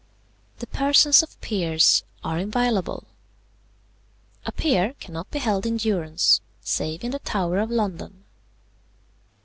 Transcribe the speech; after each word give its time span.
"The 0.57 0.65
persons 0.65 1.21
of 1.21 1.39
peers 1.41 2.03
are 2.23 2.39
inviolable. 2.39 3.03
"A 4.47 4.51
peer 4.51 4.95
cannot 4.99 5.29
be 5.29 5.37
held 5.37 5.63
in 5.63 5.77
durance, 5.77 6.41
save 6.59 7.03
in 7.03 7.11
the 7.11 7.19
Tower 7.19 7.59
of 7.59 7.69
London. 7.69 8.23